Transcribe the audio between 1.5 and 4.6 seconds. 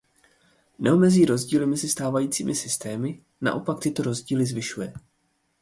mezi stávajícími systémy, naopak tyto rozdíly